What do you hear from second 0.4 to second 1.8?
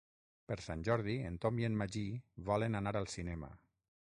Per Sant Jordi en Tom i en